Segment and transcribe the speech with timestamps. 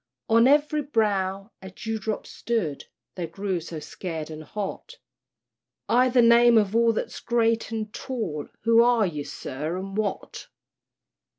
[0.27, 4.97] On every brow a dewdrop stood, They grew so scared and hot,
[5.87, 10.47] "I' the name of all that's great and tall, Who are ye, sir, and what?"